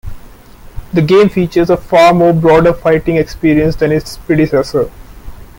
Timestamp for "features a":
1.29-1.77